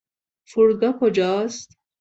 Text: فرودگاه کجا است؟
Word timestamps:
فرودگاه 0.47 0.93
کجا 0.99 1.25
است؟ 1.41 1.77